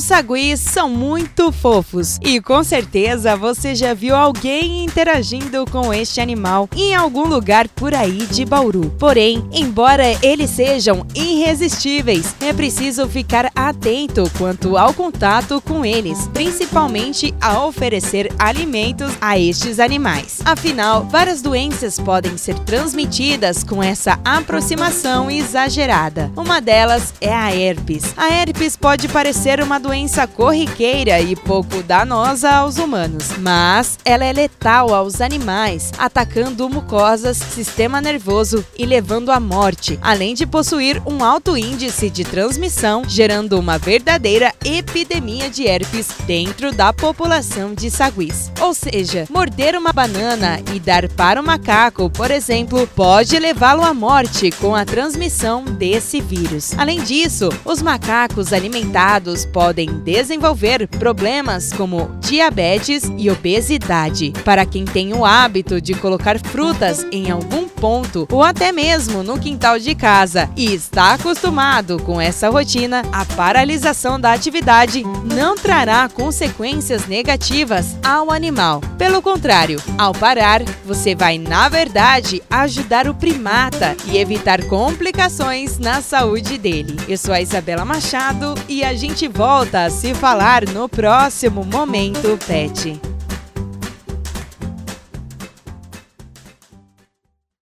[0.00, 6.22] Os saguis são muito fofos e com certeza você já viu alguém interagindo com este
[6.22, 8.96] animal em algum lugar por aí de Bauru.
[8.98, 17.34] Porém, embora eles sejam irresistíveis, é preciso ficar atento quanto ao contato com eles, principalmente
[17.38, 20.40] ao oferecer alimentos a estes animais.
[20.46, 26.32] Afinal, várias doenças podem ser transmitidas com essa aproximação exagerada.
[26.34, 28.14] Uma delas é a herpes.
[28.16, 29.89] A herpes pode parecer uma doença
[30.36, 38.00] corriqueira e pouco danosa aos humanos, mas ela é letal aos animais, atacando mucosas, sistema
[38.00, 43.78] nervoso e levando à morte, além de possuir um alto índice de transmissão, gerando uma
[43.78, 48.52] verdadeira epidemia de herpes dentro da população de saguis.
[48.60, 53.92] Ou seja, morder uma banana e dar para o macaco, por exemplo, pode levá-lo à
[53.92, 56.78] morte com a transmissão desse vírus.
[56.78, 64.32] Além disso, os macacos alimentados podem desenvolver problemas como diabetes e obesidade.
[64.44, 69.38] Para quem tem o hábito de colocar frutas em algum ponto ou até mesmo no
[69.38, 76.08] quintal de casa e está acostumado com essa rotina, a paralisação da atividade não trará
[76.08, 78.80] consequências negativas ao animal.
[78.98, 86.02] Pelo contrário, ao parar, você vai, na verdade, ajudar o primata e evitar complicações na
[86.02, 86.96] saúde dele.
[87.08, 89.26] Eu sou a Isabela Machado e a gente
[89.60, 93.09] volta a se falar no próximo Momento Pet.